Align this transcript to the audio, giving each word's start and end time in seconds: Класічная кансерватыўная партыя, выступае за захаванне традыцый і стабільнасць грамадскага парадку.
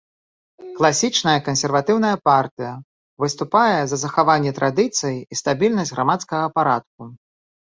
Класічная 0.77 1.35
кансерватыўная 1.47 2.13
партыя, 2.29 2.71
выступае 3.25 3.81
за 3.91 3.97
захаванне 4.05 4.51
традыцый 4.61 5.15
і 5.21 5.33
стабільнасць 5.43 5.93
грамадскага 5.99 6.45
парадку. 6.57 7.01